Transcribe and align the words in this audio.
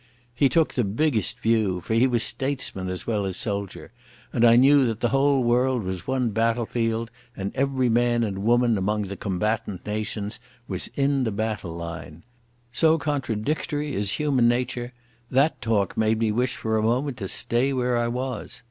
He 0.33 0.49
took 0.49 0.73
the 0.73 0.83
biggest 0.83 1.37
view, 1.41 1.79
for 1.79 1.93
he 1.93 2.07
was 2.07 2.23
statesman 2.23 2.89
as 2.89 3.05
well 3.05 3.23
as 3.23 3.37
soldier, 3.37 3.91
and 4.33 4.43
knew 4.59 4.83
that 4.87 4.99
the 4.99 5.09
whole 5.09 5.43
world 5.43 5.83
was 5.83 6.07
one 6.07 6.31
battle 6.31 6.65
field 6.65 7.11
and 7.37 7.55
every 7.55 7.87
man 7.87 8.23
and 8.23 8.39
woman 8.39 8.79
among 8.79 9.03
the 9.03 9.15
combatant 9.15 9.85
nations 9.85 10.39
was 10.67 10.87
in 10.95 11.23
the 11.23 11.31
battle 11.31 11.75
line. 11.75 12.23
So 12.73 12.97
contradictory 12.97 13.93
is 13.93 14.13
human 14.13 14.47
nature, 14.47 14.91
that 15.29 15.61
talk 15.61 15.95
made 15.95 16.17
me 16.17 16.31
wish 16.31 16.55
for 16.55 16.77
a 16.79 16.81
moment 16.81 17.17
to 17.17 17.27
stay 17.27 17.71
where 17.71 17.95
I 17.95 18.07
was. 18.07 18.59